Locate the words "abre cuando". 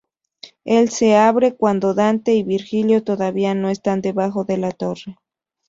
1.15-1.93